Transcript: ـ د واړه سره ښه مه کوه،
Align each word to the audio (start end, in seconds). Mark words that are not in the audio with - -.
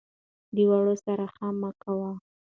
ـ 0.27 0.55
د 0.55 0.57
واړه 0.69 0.95
سره 1.05 1.25
ښه 1.35 1.47
مه 1.59 1.71
کوه، 1.83 2.11